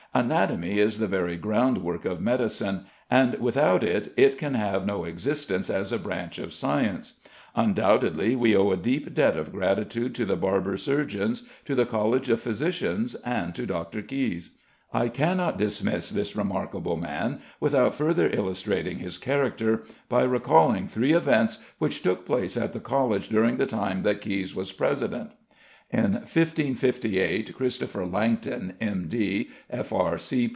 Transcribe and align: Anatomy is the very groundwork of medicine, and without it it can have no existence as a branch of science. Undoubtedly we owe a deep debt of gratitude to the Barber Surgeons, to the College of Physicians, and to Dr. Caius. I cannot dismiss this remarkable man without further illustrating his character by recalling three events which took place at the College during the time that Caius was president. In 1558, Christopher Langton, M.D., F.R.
Anatomy 0.13 0.77
is 0.77 0.97
the 0.99 1.07
very 1.07 1.37
groundwork 1.37 2.03
of 2.03 2.19
medicine, 2.19 2.83
and 3.09 3.33
without 3.39 3.81
it 3.81 4.11
it 4.17 4.37
can 4.37 4.55
have 4.55 4.85
no 4.85 5.05
existence 5.05 5.69
as 5.69 5.93
a 5.93 5.97
branch 5.97 6.37
of 6.37 6.51
science. 6.51 7.21
Undoubtedly 7.55 8.35
we 8.35 8.53
owe 8.53 8.71
a 8.71 8.75
deep 8.75 9.13
debt 9.13 9.37
of 9.37 9.53
gratitude 9.53 10.13
to 10.15 10.25
the 10.25 10.35
Barber 10.35 10.75
Surgeons, 10.75 11.43
to 11.63 11.75
the 11.75 11.85
College 11.85 12.29
of 12.29 12.41
Physicians, 12.41 13.15
and 13.25 13.55
to 13.55 13.65
Dr. 13.65 14.01
Caius. 14.01 14.49
I 14.91 15.07
cannot 15.07 15.57
dismiss 15.57 16.09
this 16.09 16.35
remarkable 16.35 16.97
man 16.97 17.39
without 17.61 17.95
further 17.95 18.29
illustrating 18.33 18.97
his 18.97 19.17
character 19.17 19.83
by 20.09 20.23
recalling 20.23 20.89
three 20.89 21.13
events 21.13 21.59
which 21.77 22.01
took 22.03 22.25
place 22.25 22.57
at 22.57 22.73
the 22.73 22.81
College 22.81 23.29
during 23.29 23.55
the 23.55 23.65
time 23.65 24.03
that 24.03 24.19
Caius 24.21 24.53
was 24.53 24.73
president. 24.73 25.31
In 25.93 26.13
1558, 26.13 27.53
Christopher 27.53 28.05
Langton, 28.05 28.77
M.D., 28.79 29.49
F.R. 29.69 30.17